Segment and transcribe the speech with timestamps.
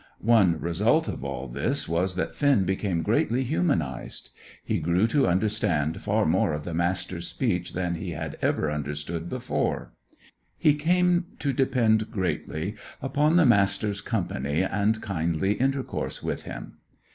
[0.25, 4.31] One result of all this was that Finn became greatly humanised.
[4.63, 9.29] He grew to understand far more of the Master's speech than he had ever understood
[9.29, 9.93] before;
[10.57, 16.77] he came to depend greatly upon the Master's company and kindly intercourse with him.